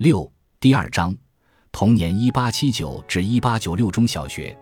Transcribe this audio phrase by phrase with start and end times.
[0.00, 1.14] 六第二章，
[1.70, 4.56] 同年一八七九至一八九六中小学，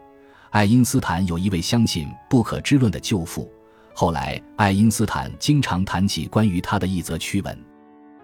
[0.50, 3.48] 爱因斯坦有一位相信不可知论的舅父。
[3.95, 7.56] 后来，爱因斯坦经常谈起关于他的一则趣闻。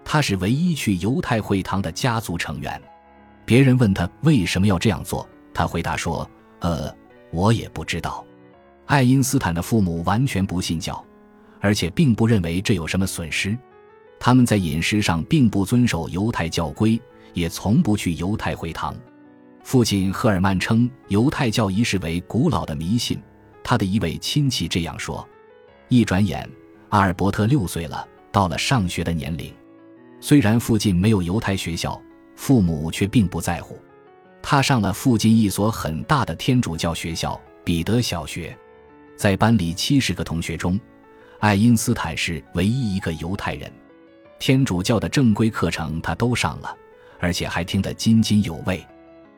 [0.03, 2.81] 他是唯一去犹太会堂的家族成员。
[3.45, 6.29] 别人问他为什么要这样做，他回答说
[6.59, 6.93] ：“呃，
[7.31, 8.25] 我也不知道。”
[8.87, 11.01] 爱因斯坦的父母完全不信教，
[11.61, 13.57] 而且并不认为这有什么损失。
[14.19, 16.99] 他们在饮食上并不遵守犹太教规，
[17.33, 18.95] 也从不去犹太会堂。
[19.63, 23.21] 父亲赫尔曼称犹太教仪式为古老的迷信。
[23.63, 25.27] 他的一位亲戚这样说。
[25.87, 26.47] 一转眼，
[26.89, 29.53] 阿尔伯特六岁了，到了上学的年龄。
[30.19, 31.99] 虽然附近没有犹太学校，
[32.35, 33.79] 父母却并不在乎。
[34.41, 38.55] 他上了附近一所很大的天主教学校——彼得小学。
[39.15, 40.79] 在班里七十个同学中，
[41.39, 43.71] 爱因斯坦是唯一一个犹太人。
[44.39, 46.75] 天主教的正规课程他都上了，
[47.19, 48.85] 而且还听得津津有味。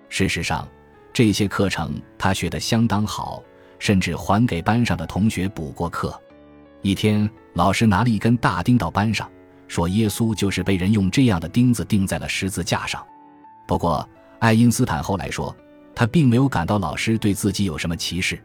[0.09, 0.67] 事实上，
[1.13, 3.43] 这些课程他学得相当好，
[3.79, 6.19] 甚至还给班上的同学补过课。
[6.81, 9.29] 一天，老师拿了一根大钉到班上，
[9.67, 13.05] 说：“耶稣就是被人用这样的钉子钉在了十字架上。”
[13.67, 14.07] 不过，
[14.39, 15.55] 爱因斯坦后来说，
[15.93, 18.39] 他并没有感到老师对自己有什么歧视。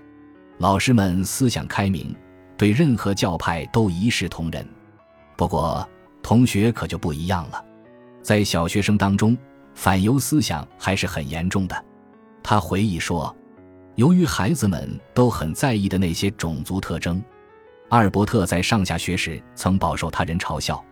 [0.59, 2.15] 老师们思想开明，
[2.57, 4.67] 对任何教派都一视同仁。
[5.37, 5.87] 不过，
[6.23, 7.65] 同学可就不一样了，
[8.23, 9.37] 在小学生当中，
[9.75, 11.85] 反犹思想还是很严重的。
[12.43, 13.35] 他回忆说
[13.97, 17.23] ：“由于孩子们都很在意的那些种族特征。”
[17.91, 20.83] 阿尔伯特在上下学时曾饱受他人嘲笑，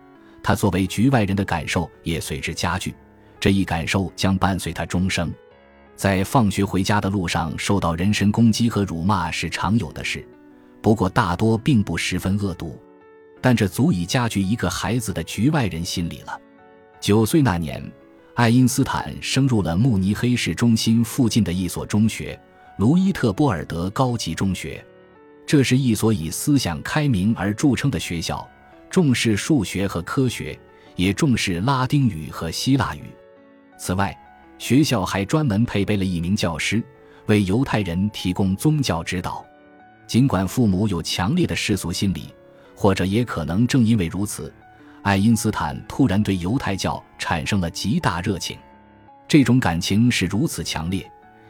[0.43, 2.93] 他作为局外人的感受也随之加剧。
[3.39, 5.33] 这一感受将伴随他终生。
[5.95, 10.23] 在放学回家的路上受到人身攻击和辱骂是常有的事，
[10.81, 12.79] 不过大多并不十分恶毒。
[13.41, 16.39] 但这足以加剧一个孩子的局外人心理了。
[16.99, 17.83] 九岁那年，
[18.35, 22.39] 爱因斯坦升入了慕尼黑市中心附近的一所中学——
[22.77, 24.85] 卢伊特波尔德高级中学。
[25.47, 28.47] 这是一所以思想开明而著称的学校，
[28.89, 30.57] 重视数学和科学，
[30.95, 33.01] 也重视拉丁语和希腊语。
[33.77, 34.15] 此外，
[34.59, 36.81] 学校还专门配备了一名教师，
[37.25, 39.43] 为犹太人提供宗教指导。
[40.05, 42.33] 尽管父母有强烈的世俗心理，
[42.81, 44.51] 或者也可能正因为如此，
[45.03, 48.57] 爱因斯坦突然对犹太教产生了极大热情。
[49.27, 51.07] 这种感情是如此强烈，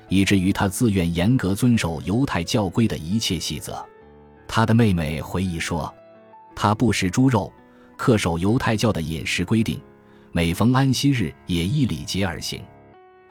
[0.10, 3.82] 以至于他自愿严格遵守犹太教规的一切细则。
[4.46, 5.90] 他的妹妹回忆说
[6.54, 7.50] ：“他不食猪肉，
[7.98, 9.80] 恪守犹太教的饮食规定，
[10.34, 12.62] 每逢安息日也依礼节而行。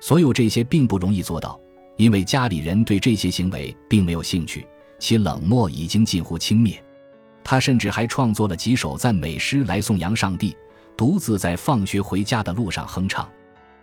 [0.00, 1.60] 所有这些并不容易做到，
[1.98, 4.66] 因为家里人对这些行为并没有兴趣，
[4.98, 6.78] 其冷漠已经近乎轻蔑。
[7.42, 10.56] 他甚至还创作了几首赞美诗来颂扬上帝，
[10.96, 13.28] 独自在放学回家的路上哼唱。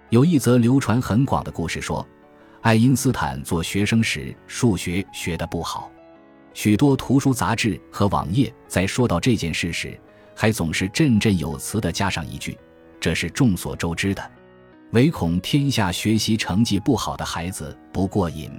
[0.10, 2.08] 有一则流传很广的故事说，
[2.62, 5.92] 爱因斯坦做学生时数学学得不好。”
[6.54, 10.00] 许多图书杂志和网页在说到这件事时，
[10.36, 12.58] 还总是振振有词地加上一句
[13.00, 14.32] ：“这是众所周知的，
[14.92, 18.52] 唯恐天下学习成绩不好的孩子不过瘾。”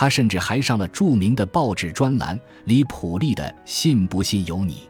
[0.00, 4.88] 他甚至还上了著名的报纸专栏李普利的“信不信由你”。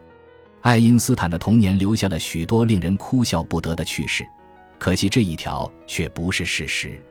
[0.62, 4.24] 爱因斯坦的童年留下了许多令人哭笑不得的趣事，
[4.78, 7.02] 可惜这一条却不是事实。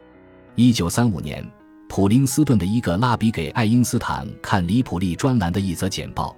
[0.55, 1.45] 一九三五年。
[1.89, 6.33] 普林斯顿的一个拉比给爱因斯坦看李普利专栏的一则简报，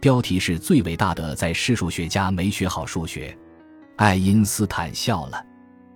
[0.00, 3.36] 标题是最伟大的在世数学家没学好数学。
[3.94, 5.40] 爱因斯坦笑了：“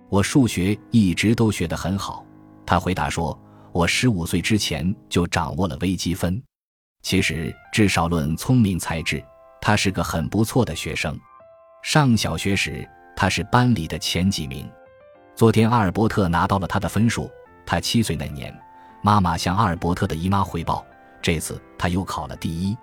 [0.07, 2.25] 我数学一直都学得很好。”
[2.65, 3.37] 他回答说
[3.73, 6.41] ：“我十五岁之前就掌握了微积分。
[7.01, 9.23] 其实，至少论聪明才智，
[9.61, 11.17] 他是个很不错的学生。
[11.81, 14.69] 上小学时，他是班里的前几名。
[15.35, 17.29] 昨天，阿尔伯特拿到了他的分数。
[17.65, 18.55] 他七岁那年。”
[19.03, 20.85] 妈妈向阿尔伯特的姨妈汇报，
[21.23, 22.77] 这次他又考了第一。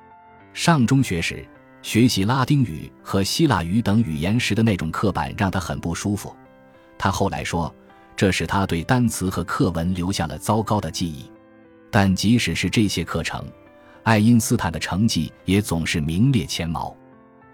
[0.52, 1.46] 上中学时，
[1.80, 6.34] 学习拉丁语和希腊语等语言时的那种刻板让他很不舒服。
[6.98, 7.72] 他后来说，
[8.18, 11.30] 这使他对单词和课文留下了糟糕的记忆。
[11.88, 13.44] 但即使是这些课程，
[14.02, 16.96] 爱因斯坦的成绩也总是名列前茅。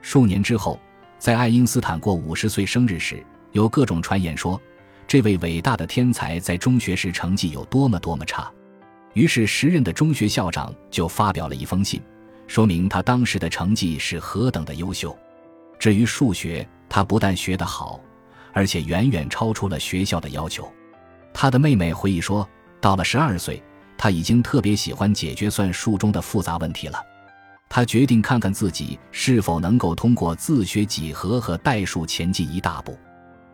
[0.00, 0.80] 数年之后，
[1.18, 3.22] 在爱因斯坦过五十岁生日时，
[3.52, 4.58] 有各种传言说。
[5.06, 8.50] 这位伟大的天才在中学时成绩有多么多么差，
[9.12, 12.00] 于是时任的中学校长就发表了一封信，
[12.46, 15.14] 说明他当时的成绩是何等的优秀。
[15.78, 18.00] 至于数学，他不但学得好，
[18.54, 20.72] 而且远远超出了学校的要求。
[21.34, 22.48] 他的妹妹回忆说，
[22.80, 23.62] 到了十二岁，
[23.98, 26.98] 他已经特别喜欢解决算术中的复杂问题了。
[27.68, 32.96] 他决定看看自己是否能够通过自学几何和代数前进一大步。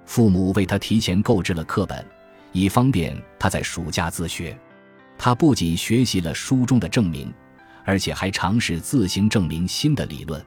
[0.05, 2.05] 父母为他提前购置了课本，
[2.53, 4.57] 以方便他在暑假自学。
[5.17, 7.33] 他不仅学习了书中的证明，
[7.85, 10.45] 而且还尝试自行证明新的理论。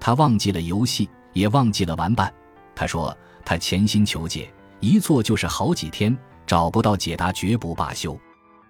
[0.00, 2.32] 他忘记了游戏，也忘记了玩伴。
[2.74, 6.16] 他说：“他潜心求解，一坐就是好几天，
[6.46, 8.18] 找不到解答绝不罢休。”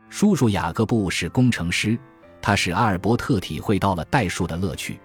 [0.08, 1.98] 叔叔雅各布是工程师，
[2.40, 5.00] 他使阿尔伯特体会到了代数的乐趣。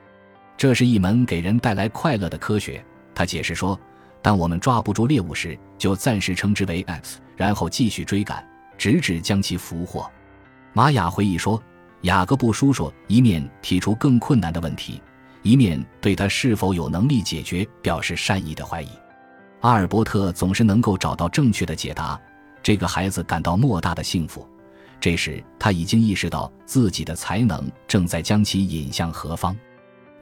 [0.58, 2.84] 这是一门给人带来快乐的科学。
[3.16, 3.80] 他解释说
[4.22, 8.46] ：“当我们抓不住猎物时，就暂时称之为 x，然后继续追赶，
[8.78, 10.10] 直至将其俘获。”
[10.74, 11.62] 玛雅回忆说
[12.02, 15.02] ：“雅各布叔叔一面提出更困难的问题，
[15.42, 18.90] 一面对他是否有能力解决表示善意的怀疑。
[19.68, 22.18] 阿尔伯特总是能够找到正确的解答，
[22.64, 24.48] 这个孩子感到莫大的幸福。
[24.98, 29.54] 这时他已经意识到自己的才能正在将其引向何方。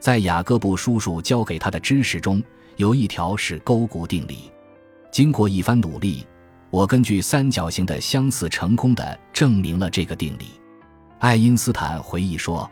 [0.00, 2.42] 在雅各布叔叔教给他的知识中，
[2.74, 4.50] 有一条是勾股定理。
[5.12, 6.26] 经过一番努力。”
[6.68, 10.60] 我根据三角形的相似成功的证明了这个定理。
[11.20, 12.68] 爱因斯坦回忆说，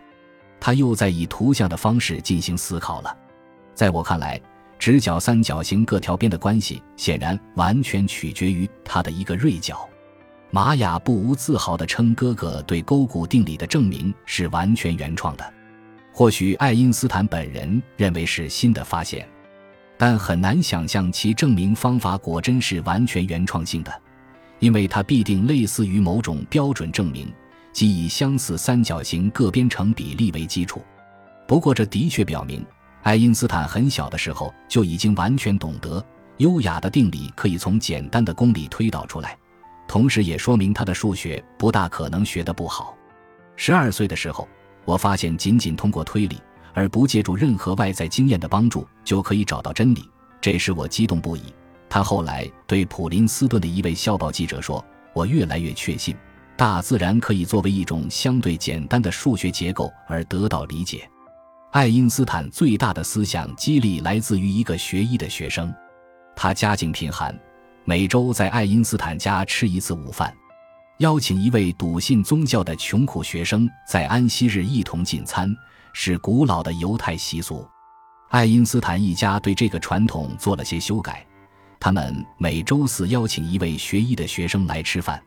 [0.60, 3.16] 他又在以图像的方式进行思考了。
[3.72, 4.38] 在我看来，
[4.78, 9.88] 直角三角形各条边的关系显然完全取决于它的一个锐角。
[10.50, 15.54] 玛雅不无自豪地称哥哥对勾股定理的证明是完全原创的。
[16.12, 19.28] 或许爱因斯坦本人认为是新的发现。
[19.96, 24.02] 但很难想象其证明方法果真是完全原创性的，
[24.58, 27.32] 因为它必定类似于某种标准证明，
[27.72, 30.82] 即以相似三角形各边成比例为基础。
[31.46, 32.64] 不过，这的确表明
[33.04, 36.04] 爱因斯坦很小的时候就已经完全懂得
[36.38, 39.38] 优雅的定理可以从简单的公理推导出来，
[39.86, 42.96] 同时也说明他的数学不大可能学得不好。
[43.56, 44.48] 十二岁的时候，
[44.84, 46.40] 我发现仅仅通过推理。
[46.76, 50.10] 而不借助任何外在经验的帮助就可以找到真理，
[50.40, 51.54] 这使我激动不已。
[51.88, 54.84] 他后来对普林斯顿的一位校报记者说
[55.14, 56.16] ：“我越来越确信，
[56.56, 61.08] 大自然可以作为一种相对简单的数学结构而得到理解。”
[61.74, 65.74] 爱因斯坦最大的思想激励来自于一个学医的学生，
[66.36, 67.36] 他家境贫寒，
[67.84, 70.32] 每周在爱因斯坦家吃一次午饭，
[70.98, 75.52] 邀请一位笃信宗教的穷苦学生在安息日一同进餐。
[75.92, 77.66] 是古老的犹太习俗，
[78.30, 81.26] 爱因斯坦一家对这个传统做了些修改。
[81.80, 85.20] 他们每周四邀请一位学医的学生来吃饭，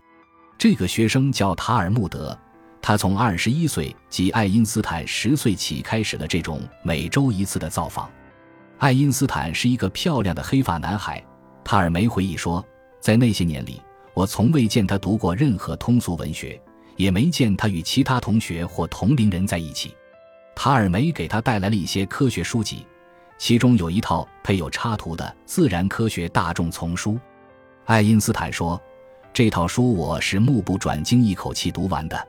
[0.58, 2.40] 这个学生叫塔尔穆德。
[2.82, 8.10] 他从二十一岁即爱因斯坦十岁起开始了这种每周一次的造访。
[8.78, 11.22] 爱因斯坦是一个漂亮的黑发男孩。
[11.64, 12.64] 塔尔梅回忆说，
[13.02, 13.82] 在那些年里，
[14.14, 16.62] 我从未见他读过任何通俗文学，
[16.96, 19.94] 也没见他与其他同学或同龄人在一起。
[20.56, 22.86] 塔尔梅给他带来了一些科学书籍，
[23.38, 27.14] 其中有一套配有插图的《自然科学大众丛书》。
[27.84, 28.82] 爱因斯坦说
[29.34, 32.28] ：“这套书我是目不转睛一口气读完的。”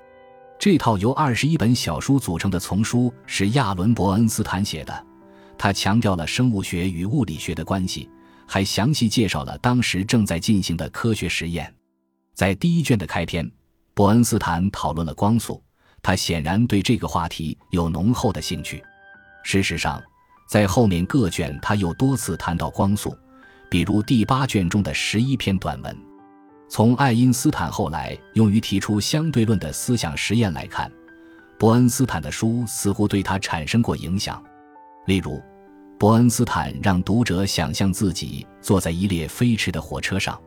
[0.59, 5.07] 这套由二十一本小书组成的丛书是亚伦·伯恩斯坦写的，
[5.57, 8.11] 他强调了生物学与物理学的关系，
[8.45, 11.73] 还详细介绍了当时正在进行的科学实验。
[12.35, 13.49] 在第一卷的开篇，
[13.95, 15.63] 伯恩斯坦讨论了光速。
[16.03, 18.83] 他显然对这个话题有浓厚的兴趣。
[19.45, 20.03] 事实上，
[20.49, 23.17] 在后面各卷，他又多次谈到光速，
[23.71, 26.08] 比如第八卷中的十一篇短文。
[26.69, 30.91] 从爱因斯坦后来用于提出相对论的思想实验来看，
[31.59, 34.43] 伯恩斯坦的书似乎对他产生过影响。
[35.07, 35.43] 例如，
[35.99, 40.39] 伯恩斯坦让读者想象自己坐在一列飞驰的火车上，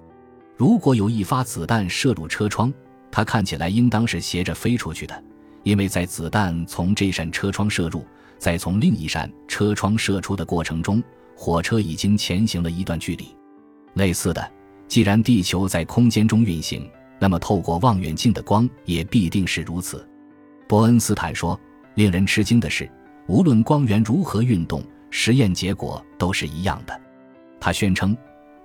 [0.55, 2.71] 如果有一发子弹射入车窗，
[3.09, 5.23] 它看起来应当是斜着飞出去的。
[5.63, 8.05] 因为在子弹从这扇车窗射入，
[8.37, 11.03] 再从另一扇车窗射出的过程中，
[11.35, 13.27] 火车已经前行了一段距离。
[13.95, 14.51] 类似的，
[14.91, 16.85] 既然地球在空间中运行，
[17.17, 20.05] 那么透过望远镜的光也必定是如此。
[20.67, 21.57] 伯恩斯坦说
[21.95, 22.91] ：“令人吃惊的是，
[23.25, 27.01] 无论光源如何运动，实验结果都是一样的。”
[27.57, 28.17] 他宣称：“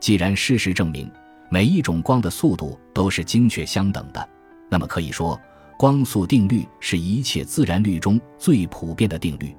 [0.03, 1.09] 既然事实证明
[1.49, 4.29] 每一种光的速度都是精确相等的，
[4.69, 5.41] 那么可以说。”
[5.79, 9.55] 光速定律是一切自然律中最普遍的定律。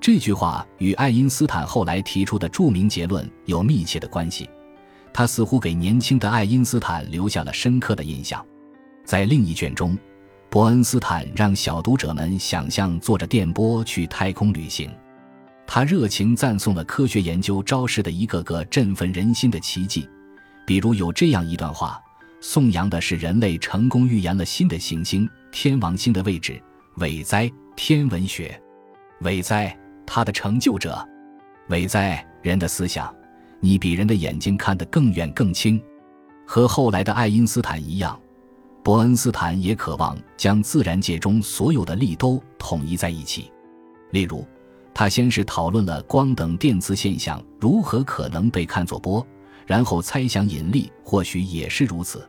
[0.00, 4.50] 这句话与爱因斯坦后来提出的著名结论有密切的关系。
[5.12, 8.44] 他似乎给年轻的爱因斯坦留下了深刻的印象。
[9.04, 9.98] 在另一卷中，
[10.48, 14.90] 伯恩斯坦让小读者们想象坐着电波去太空旅行。
[15.66, 20.08] 他热情赞颂了科学研究昭示的一个个振奋人心的奇迹，
[20.66, 22.00] 比如有这样一段话。
[22.42, 26.58] 颂扬的是人类成功预言了新的行星天王星的位置，
[26.96, 28.58] 伟哉天文学，
[29.20, 29.76] 伟哉
[30.06, 31.06] 他的成就者，
[31.68, 33.14] 伟哉人的思想，
[33.60, 35.80] 你比人的眼睛看得更远更清。
[36.46, 38.18] 和后来的爱因斯坦一样，
[38.82, 43.52] 伯恩斯坦也渴望将自然界中所有的力都统一在一起。
[44.10, 44.44] 例如，
[44.92, 49.24] 他先是讨论了光等电磁现象如何可能被看作波，
[49.66, 52.28] 然后猜想引力或许也是如此。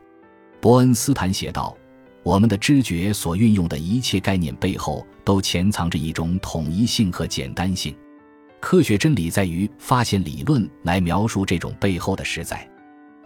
[0.59, 1.75] 伯恩斯坦写道
[2.21, 7.95] ：“我们的知觉所运用的一切概念背后，都潜藏着一种统一性和简单性。
[8.61, 12.65] 科学真理在于发现理论来描述这种背后的实在。”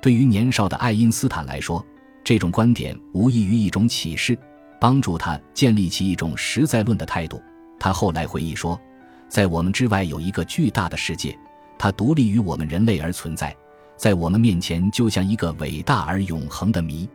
[0.02, 1.86] 对于年少的爱因斯坦来说，
[2.24, 4.38] 这种观点无异于一种启示，
[4.80, 7.42] 帮助他建立起一种实在论的态度。
[7.80, 8.80] 他后来回忆说
[9.28, 11.38] ：“在我们之外有一个巨大的世界，
[11.78, 13.56] 它独立于我们人类而存在，
[13.98, 17.10] 在我们面前就像一个伟大而永恒的谜。”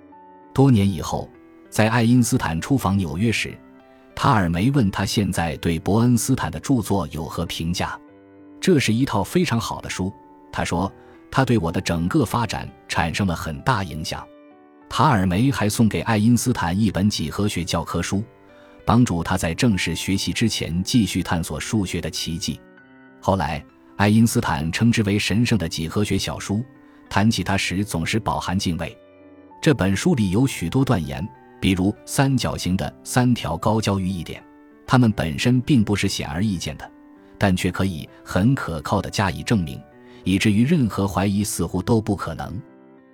[0.52, 1.28] 多年以后，
[1.70, 3.56] 在爱因斯坦出访纽约时，
[4.16, 7.98] 塔尔梅问他现在对伯恩斯坦的著作有何评价。
[8.60, 10.12] 这是一套非常好的书，
[10.52, 10.92] 他说，
[11.30, 14.26] 他对我的整个发展产生了很大影响。
[14.88, 18.22] 塔尔梅还送给爱因斯坦一本几何学教科书。
[18.82, 22.58] 帮助他在正式学习之前继续探索数学的奇迹。
[23.20, 23.64] 后来，
[23.96, 26.64] 爱因斯坦称之为神圣的几何学小书，
[27.08, 28.96] 谈起它时总是饱含敬畏。
[29.62, 31.24] 这本书里有许多断言，
[31.60, 34.42] 比如三角形的三条高交于一点，
[34.86, 36.90] 它们本身并不是显而易见的，
[37.40, 39.80] 但却可以很可靠地加以证明，
[40.24, 42.60] 以至于任何怀疑似乎都不可能。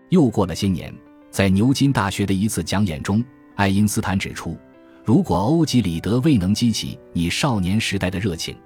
[0.08, 0.92] 又过了些年，
[1.30, 4.58] 在牛津大学的一次讲演中，爱因斯坦指出。
[5.04, 8.56] 如果欧几里得未能激起你少年时代的热情，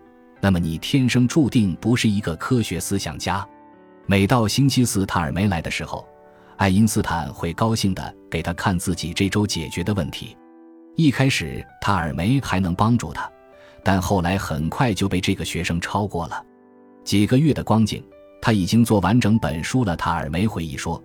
[0.41, 3.47] 那么你天生注定不是一个科学思想家。
[4.07, 6.09] 每到星期四塔尔梅来的时候，
[6.57, 10.35] 爱因斯坦会高兴地给他看自己这周解决的问题。
[10.97, 13.31] 一开始塔尔梅还能帮助他，
[13.85, 16.45] 但后来很快就被这个学生超过了。
[17.05, 18.05] 几个月的光景，
[18.43, 19.97] 他已经做完整本书了。
[19.97, 21.03] 塔尔梅回忆说，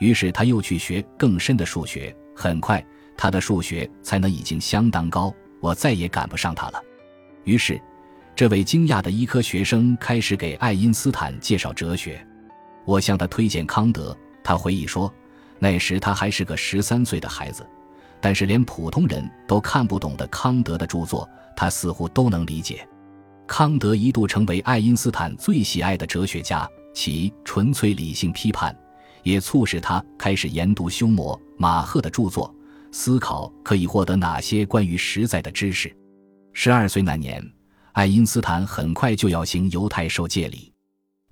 [0.00, 2.84] 于是他又去学更深的数学，很快。
[3.16, 6.82] 他的数学才能已经相当高，我再也赶不上他了。
[7.44, 7.80] 于是，
[8.34, 12.24] 这位惊讶的医科学生开始给爱因斯坦介绍哲学。
[12.84, 14.14] 我向他推荐康德，
[14.44, 15.10] 他回忆说，
[15.58, 17.66] 那时他还是个十三岁的孩子，
[18.20, 21.26] 但是连普通人都看不懂的康德的著作，
[21.56, 22.86] 他似乎都能理解。
[23.48, 28.76] 康德一度成为爱因斯坦最喜爱的哲学家，其纯粹理性批判
[29.22, 32.54] 也促使他开始研读休谟、马赫的著作。
[32.92, 35.94] 思考可以获得哪些关于实在的知识。
[36.52, 37.44] 十二岁那年，
[37.92, 40.72] 爱因斯坦很快就要行犹太受戒礼。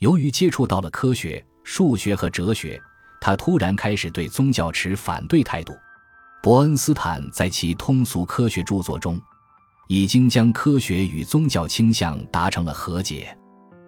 [0.00, 2.78] 由于接触到了科学、数学和哲学，
[3.20, 5.72] 他突然开始对宗教持反对态度。
[6.42, 9.18] 伯恩斯坦在其通俗科学著作中，
[9.86, 13.36] 已经将科学与宗教倾向达成了和解。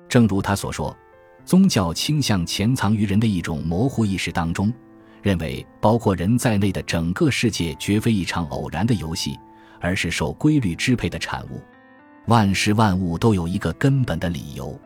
[0.09, 0.97] 正如他所说，
[1.45, 4.73] 宗教倾向潜藏于人的一种模糊意识当中。
[5.23, 9.37] 认为包括人在内的整个世界绝非一场偶然的游戏，
[9.81, 11.61] 而是受规律支配的产物。
[12.26, 14.79] 万事万物都有一个根本的理由。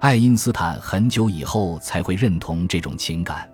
[0.00, 3.46] 爱因斯坦很久以后才会认同这种情感，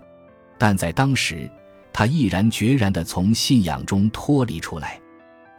[0.57, 1.51] 但在当时，
[1.91, 5.00] 他毅然决然地从信仰中脱离出来。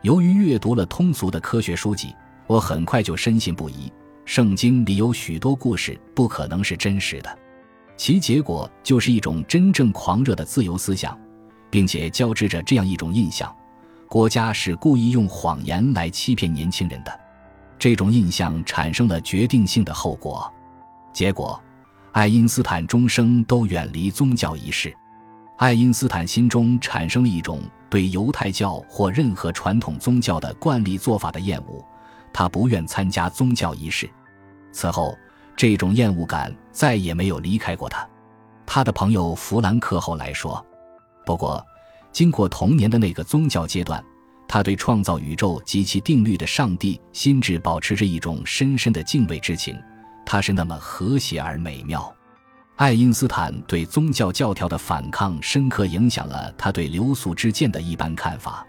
[0.02, 2.14] 由于阅读了通俗的科学书籍，
[2.49, 3.90] 我很快就深信不疑：
[4.25, 7.38] 圣经里有许多故事不可能是真实的。
[7.97, 11.16] 其结果就是一种真正狂热的自由思想，
[11.71, 13.54] 并且交织着这样一种印象：
[14.09, 17.21] 国家是故意用谎言来欺骗年轻人的。
[17.78, 20.52] 这种印象产生了决定性的后果，
[21.12, 21.61] 结果，
[22.11, 24.92] 爱因斯坦终生都远离宗教仪式。
[25.62, 31.85] 爱因斯坦心中产生了一种对犹太教或任何传统宗教的惯例做法的厌恶，
[32.33, 34.11] 他不愿参加宗教仪式。
[34.73, 35.16] 此后。
[35.54, 38.09] 这种厌恶感再也没有离开过他。
[38.64, 40.64] 他的朋友弗兰克后来说
[41.26, 41.64] ：“不过，
[42.11, 44.02] 经过童年的那个宗教阶段，
[44.49, 49.78] 他对创造宇宙及其定律的上帝心智保持着一种深深的敬畏之情。
[50.25, 52.12] 他是那么和谐而美妙。”
[52.83, 58.67] 爱因斯坦对宗教教条的反抗深刻影响了他对流俗之见的一般看法。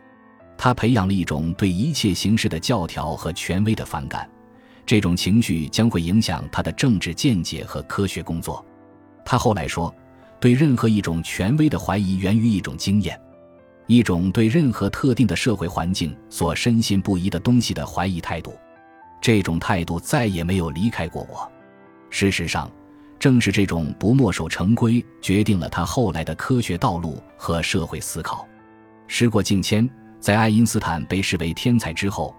[0.56, 4.30] 他培养了一种对一切形式的教条和权威的反感。
[4.86, 8.64] 这种情绪将会影响他的政治见解和科学工作。
[9.26, 9.92] 他后来说
[10.40, 13.20] ：“对任何一种权威的怀疑源于一种经验，
[13.88, 18.54] 一种对任何特定的社会环境所深信不疑的东西的怀疑态度。
[19.20, 21.52] 这种态度再也没有离开过我。
[22.12, 22.70] 事实上，
[23.24, 28.46] 正是这种不墨守成规，决定了他后来的科学道路和社会思考。
[29.08, 29.90] 时过境迁，
[30.20, 32.36] 在爱因斯坦被视为天才之后。”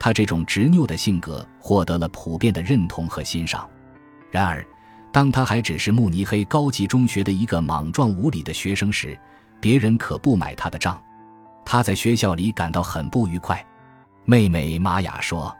[0.00, 3.68] 他这种执拗的性格获得了普遍的认同和欣赏。
[4.30, 4.64] 然而，
[5.12, 9.14] 当他还只是慕尼黑高级中学的一个莽撞无礼的学生时，
[9.60, 10.98] 别人可不买他的账。
[11.62, 13.62] 他在学校里感到很不愉快。
[14.24, 15.54] 妹妹玛雅说，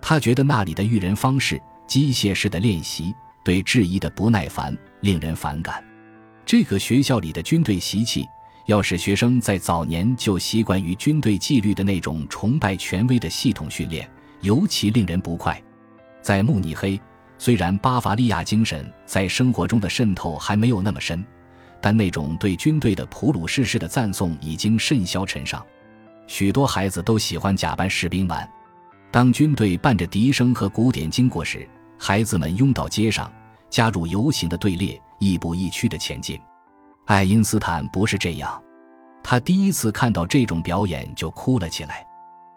[0.00, 3.14] 她觉得那里的育人方式、机械式的练习、
[3.46, 5.80] 对质疑的不耐烦，令人反感。
[6.44, 8.26] 这个学校里的军队习气，
[8.66, 14.10] 要使学生在早年就习惯于军队纪律的那种崇拜权威的系统训练，
[14.40, 15.62] 尤其令人不快。
[16.20, 17.00] 在慕尼黑。
[17.38, 21.22] 虽然巴伐利亚精神在生活中的渗透还没有那么深，
[21.82, 25.64] 但那种对军队的普鲁士式的赞颂已经甚嚣尘上。
[26.26, 28.48] 许多孩子都喜欢假扮士兵玩。
[29.12, 33.32] 当军队伴着笛声和鼓点经过时，孩子们拥到街上，
[33.70, 36.40] 加入游行的队列，亦步亦趋地前进。
[37.06, 38.62] 爱因斯坦不是这样，
[39.22, 42.06] 他第一次看到这种表演就哭了起来。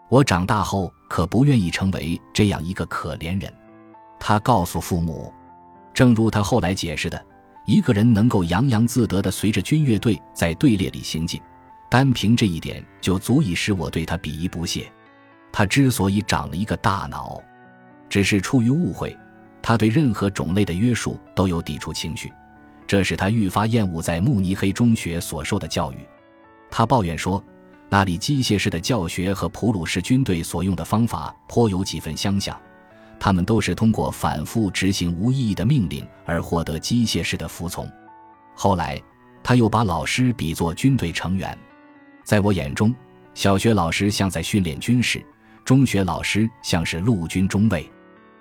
[0.08, 3.52] 我长大后可不愿意成为这样一个可怜人。
[4.18, 5.32] 他告诉父母，
[5.94, 7.24] 正如他后来解释的，
[7.64, 11.40] 一个人能够洋洋自得地随着军乐队在队列里行进，
[11.88, 14.90] 单凭这一点就足以使我对他鄙夷不屑。
[15.52, 17.40] 他之所以长了一个大脑，
[18.08, 19.16] 只是出于误会。
[19.62, 22.32] 他对任何种类的约束都有抵触情绪，
[22.86, 25.96] 这使他愈发厌恶在慕尼黑中学所受的教育。
[26.70, 27.42] 他抱怨说，
[27.88, 32.58] 那里机械式的教学和普鲁士军队所用的方法颇有几分相像。
[33.18, 37.86] 他们都是通过反复执行无意义的命令而获得机械式的服从。
[38.54, 38.98] 后来，
[39.42, 41.56] 他又把老师比作军队成员。
[42.24, 42.94] 在我眼中，
[43.34, 45.22] 小学老师像在训练军士，
[45.66, 47.90] 中学老师像是陆军中尉。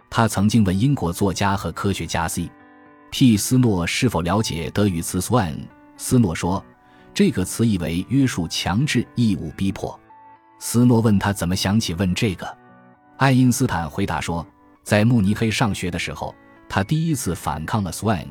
[0.09, 3.37] 他曾经问英国作家和科学家 C.P.
[3.37, 5.55] 斯诺是否了解德语词 “swan”。
[5.97, 6.63] 斯诺说，
[7.13, 9.97] 这个词意为约束、强制、义务、逼迫。
[10.59, 12.57] 斯诺问他怎么想起问这个，
[13.17, 14.45] 爱因斯坦回答说。
[14.81, 16.33] 在慕尼黑上学的时候，
[16.67, 18.25] 他第一次反抗了 Swan。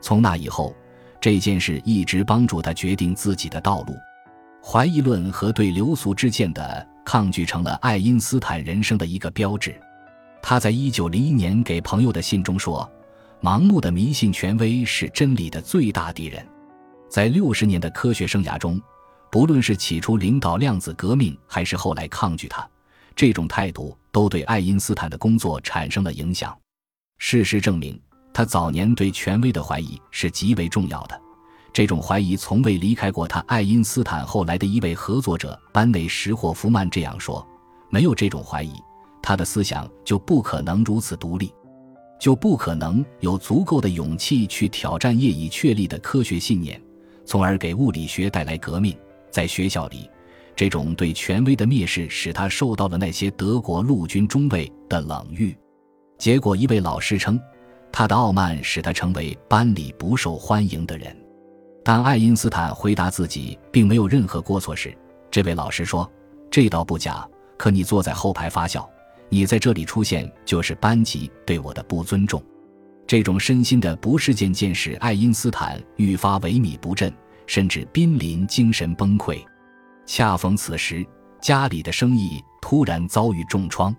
[0.00, 0.74] 从那以后，
[1.20, 3.94] 这件事一直帮助他决定自己的道路。
[4.60, 9.80] 怀疑论和对流俗之见的抗拒成了爱因斯坦人生的一个标志。
[10.42, 12.88] 他在一九零一年给朋友的信中说
[13.42, 16.46] ：“盲目的迷信权威是真理的最大敌人。”
[17.08, 18.80] 在六十年的科学生涯中，
[19.30, 22.68] 不论是起初领导量子革命，还是后来抗拒它。
[23.14, 26.56] 这种态度都对爱因斯坦的工作产生了影响。
[27.18, 27.98] 事实证明，
[28.34, 31.18] 他早年对权威的怀疑是极为重要的。
[31.72, 33.40] 这种怀疑从未离开过他。
[33.48, 37.46] 爱因斯坦后来的一位合作者班内什霍夫曼这样说
[37.88, 38.74] ：“没有这种怀疑，
[39.26, 41.52] 他的思想就不可能如此独立，
[42.16, 46.80] 就不可能有足够的勇气去挑战业已确立的科学信念，
[47.24, 48.96] 从而给物理学带来革命。”
[49.32, 50.08] 在学校里。
[50.54, 55.54] 这种对权威的蔑视，使他受到了那些德国陆军中尉的冷遇。
[56.16, 57.38] 结果，一位老师称，
[57.92, 61.14] 他的傲慢使他成为班里不受欢迎的人。
[61.84, 64.96] 当爱因斯坦回答自己并没有任何过错时，
[65.32, 66.08] 这位老师说
[66.48, 68.88] ：“这倒不假，可你坐在后排发笑，
[69.28, 72.42] 你在这里出现就是班级对我的不尊重。”
[73.06, 77.12] 这种身心的不适渐渐使爱因斯坦愈发萎靡不振，
[77.46, 79.40] 甚至濒临精神崩溃。
[80.04, 81.06] 恰逢此时，
[81.40, 83.94] 家里的生意突然遭遇重创。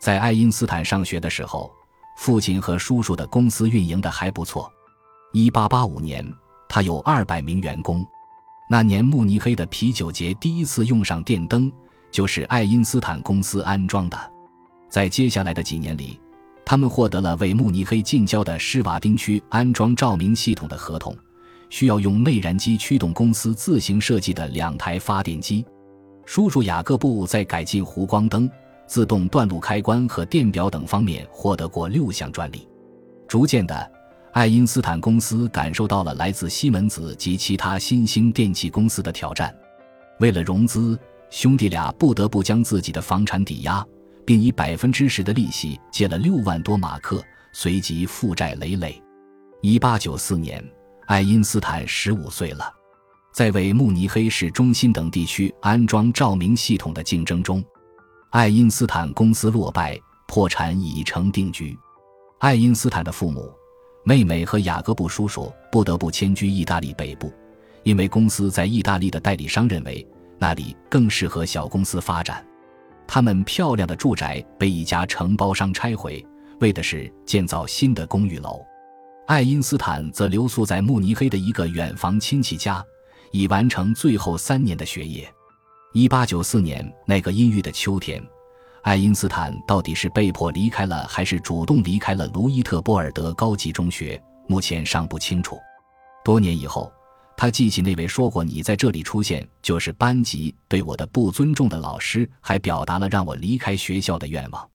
[0.00, 1.70] 在爱因斯坦上学的时候，
[2.16, 4.68] 父亲和叔叔的公司运营的还不错。
[5.32, 6.34] 1885年，
[6.68, 8.04] 他有200名员工。
[8.68, 11.70] 那年慕尼黑的啤酒节第一次用上电灯，
[12.10, 14.32] 就是爱因斯坦公司安装的。
[14.90, 16.20] 在接下来的几年里，
[16.64, 21.16] 他们获得了为慕尼黑近郊的施瓦丁区安装照明系统的合同。
[21.70, 25.64] 需要用内燃机驱动公司自行设计的两台发电机。
[26.26, 28.50] 叔叔雅各布在改进弧光灯、
[28.88, 32.68] 自动断路开关和电表等方面获得过六项专利。
[33.28, 33.92] 逐渐的，
[34.32, 39.54] 爱因斯坦公司感受到了来自西门子及其他新兴电器公司的挑战。
[40.18, 40.98] 为了融资，
[41.30, 43.86] 兄弟俩不得不将自己的房产抵押，
[44.24, 49.02] 并以百分之十的利息借了六万多马克，随即负债累累。
[49.60, 50.64] 一八九四年。
[51.06, 52.72] 爱因斯坦十五岁了，
[53.32, 57.64] 在为慕尼黑市中心等地区安装照明系统的竞争中，
[58.30, 61.76] 爱因斯坦公司落败，破产已成定局。
[62.38, 63.52] 爱因斯坦的父母、
[64.04, 67.32] 妹妹和雅各布叔叔不得不迁居意大利北部，
[67.82, 70.06] 因为公司在意大利的代理商认为
[70.38, 72.46] 那里更适合小公司发展。
[73.12, 76.24] 他们漂亮的住宅被一家承包商拆毁，
[76.60, 78.64] 为的是建造新的公寓楼。
[79.26, 82.80] 爱因斯坦则留宿在慕尼黑的一个远房亲戚家，
[83.32, 85.28] 以完成最后三年的学业。
[85.92, 88.24] 一八九四年那个阴郁的秋天，
[88.82, 94.22] 爱因斯坦到底是被迫离开了，还是主动离开了卢伊特波尔德高级中学？
[94.46, 95.58] 目前尚不清楚。
[96.24, 96.92] 多年以后，
[97.40, 104.68] 他记起那位说过你在这里出现就是班级对我的不尊重的老师，还表达了让我离开学校的愿望。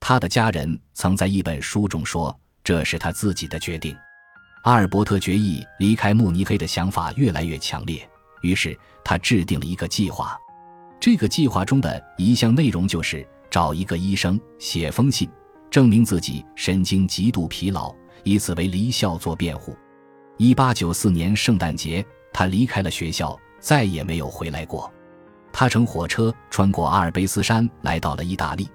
[0.00, 3.96] 他的家人曾在一本书中说，这是他自己的决定。
[4.64, 8.04] 阿尔伯特决意离开慕尼黑的想法越来越强烈，
[8.42, 10.36] 于是他制定了一个计划。
[10.98, 15.30] 这个计划中的一项内容就是找一个医生写封信，
[15.70, 17.94] 证明自己神经极度疲劳，
[18.24, 19.76] 以此为离校做辩护。
[20.40, 24.90] 一八九四年圣诞节，他离开了学校，再也没有回来过。
[25.52, 28.66] 他乘火车穿过阿尔卑斯山，来到了意大利，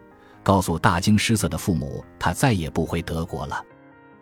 [0.43, 3.65] 告诉大惊失色的父母，他再也不回德国了。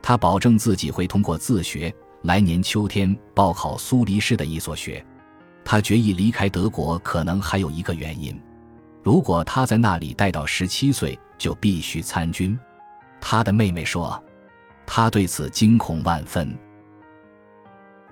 [0.01, 5.05] 他保证自己会通过自学，来年秋天报考苏黎世的一所学。
[5.65, 8.41] 他决意离开德国，可能还有一个原因：
[9.03, 12.57] 如果他在那里待到十七岁，就必须参军。
[13.19, 14.17] 他的妹妹说，
[14.85, 16.57] 他对此惊恐万分。